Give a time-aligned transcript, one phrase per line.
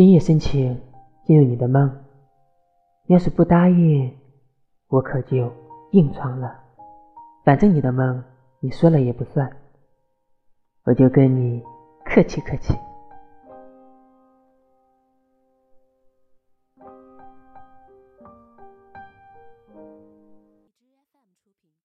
[0.00, 0.80] 今夜深情
[1.26, 1.94] 进入你的梦。
[3.08, 4.10] 要是不答应
[4.88, 5.52] 我可就
[5.92, 6.58] 硬闯了。
[7.44, 8.24] 反正你的梦
[8.60, 9.54] 你说了也不算。
[10.84, 11.62] 我就跟你
[12.06, 12.72] 客气客气。